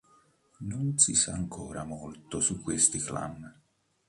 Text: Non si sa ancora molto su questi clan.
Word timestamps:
Non 0.61 0.97
si 0.97 1.13
sa 1.13 1.33
ancora 1.33 1.83
molto 1.83 2.39
su 2.39 2.59
questi 2.59 2.97
clan. 2.97 3.61